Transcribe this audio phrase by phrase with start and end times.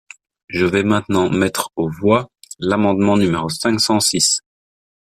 [0.47, 4.39] Je vais maintenant mettre aux voix l’amendement numéro cinq cent six.